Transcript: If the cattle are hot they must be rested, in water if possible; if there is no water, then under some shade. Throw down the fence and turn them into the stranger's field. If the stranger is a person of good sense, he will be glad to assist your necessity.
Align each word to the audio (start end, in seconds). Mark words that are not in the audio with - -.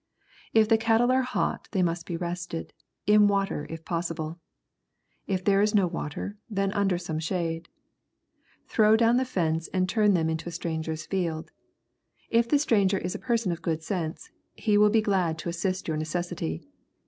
If 0.51 0.67
the 0.67 0.79
cattle 0.79 1.11
are 1.11 1.21
hot 1.21 1.67
they 1.73 1.83
must 1.83 2.07
be 2.07 2.17
rested, 2.17 2.73
in 3.05 3.27
water 3.27 3.67
if 3.69 3.85
possible; 3.85 4.39
if 5.27 5.45
there 5.45 5.61
is 5.61 5.75
no 5.75 5.85
water, 5.85 6.39
then 6.49 6.73
under 6.73 6.97
some 6.97 7.19
shade. 7.19 7.69
Throw 8.67 8.97
down 8.97 9.17
the 9.17 9.25
fence 9.25 9.67
and 9.67 9.87
turn 9.87 10.15
them 10.15 10.27
into 10.27 10.45
the 10.45 10.51
stranger's 10.51 11.05
field. 11.05 11.51
If 12.31 12.49
the 12.49 12.57
stranger 12.57 12.97
is 12.97 13.13
a 13.13 13.19
person 13.19 13.51
of 13.51 13.61
good 13.61 13.83
sense, 13.83 14.31
he 14.55 14.75
will 14.75 14.89
be 14.89 15.01
glad 15.03 15.37
to 15.37 15.49
assist 15.49 15.87
your 15.87 15.97
necessity. 15.97 16.63